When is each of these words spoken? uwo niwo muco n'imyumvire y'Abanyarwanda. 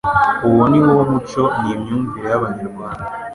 uwo 0.47 0.63
niwo 0.71 0.93
muco 1.11 1.41
n'imyumvire 1.61 2.27
y'Abanyarwanda. 2.31 3.05